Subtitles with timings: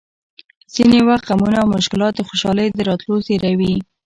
[0.73, 3.73] ځینې وخت غمونه او مشکلات د خوشحالۍ د راتلو زېری وي!